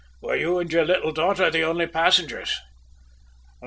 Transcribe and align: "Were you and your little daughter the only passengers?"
"Were 0.19 0.35
you 0.35 0.57
and 0.57 0.73
your 0.73 0.83
little 0.83 1.11
daughter 1.11 1.51
the 1.51 1.61
only 1.61 1.85
passengers?" 1.85 2.59